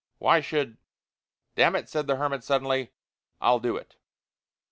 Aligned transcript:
Why 0.17 0.39
should" 0.41 0.79
"Damn 1.55 1.75
it," 1.75 1.87
said 1.87 2.07
the 2.07 2.15
hermit, 2.15 2.43
suddenly, 2.43 2.91
"I'll 3.39 3.59
do 3.59 3.77
it!" 3.77 3.97